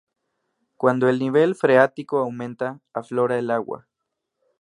[0.77, 3.87] Cuando el nivel freático aumenta, aflora el agua.